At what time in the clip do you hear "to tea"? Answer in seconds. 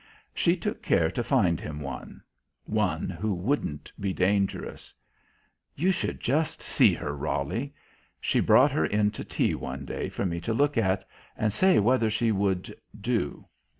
9.11-9.53